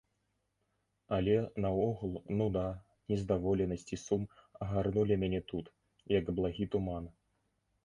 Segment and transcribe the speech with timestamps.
[1.17, 2.63] Але, наогул, нуда,
[3.13, 4.23] нездаволенасць і сум
[4.67, 5.73] агарнулі мяне тут,
[6.19, 7.15] як благі туман.